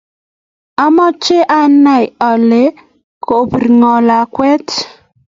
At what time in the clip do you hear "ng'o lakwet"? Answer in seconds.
3.77-4.67